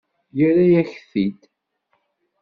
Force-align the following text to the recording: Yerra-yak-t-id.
Yerra-yak-t-id. 0.37 1.41